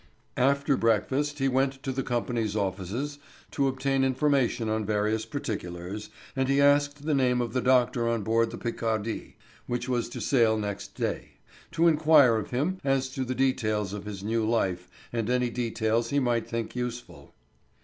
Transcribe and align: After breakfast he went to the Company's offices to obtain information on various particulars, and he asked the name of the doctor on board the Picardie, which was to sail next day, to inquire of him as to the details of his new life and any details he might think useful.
After 0.37 0.75
breakfast 0.77 1.37
he 1.37 1.47
went 1.47 1.73
to 1.83 1.91
the 1.91 2.01
Company's 2.01 2.55
offices 2.55 3.19
to 3.51 3.67
obtain 3.67 4.03
information 4.03 4.67
on 4.67 4.83
various 4.83 5.27
particulars, 5.27 6.09
and 6.35 6.49
he 6.49 6.59
asked 6.59 7.05
the 7.05 7.13
name 7.13 7.39
of 7.39 7.53
the 7.53 7.61
doctor 7.61 8.09
on 8.09 8.23
board 8.23 8.49
the 8.49 8.57
Picardie, 8.57 9.35
which 9.67 9.87
was 9.87 10.09
to 10.09 10.19
sail 10.19 10.57
next 10.57 10.95
day, 10.95 11.33
to 11.73 11.87
inquire 11.87 12.37
of 12.37 12.49
him 12.49 12.79
as 12.83 13.09
to 13.09 13.23
the 13.23 13.35
details 13.35 13.93
of 13.93 14.05
his 14.05 14.23
new 14.23 14.43
life 14.43 14.89
and 15.13 15.29
any 15.29 15.51
details 15.51 16.09
he 16.09 16.17
might 16.19 16.47
think 16.49 16.75
useful. 16.75 17.35